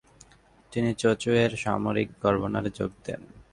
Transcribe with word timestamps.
তিনি 0.71 0.89
চুচৌয়ের 0.93 1.51
সামরিক 1.55 2.09
গভর্নরে 2.23 2.69
যোগ 2.77 2.91
দেন। 3.05 3.21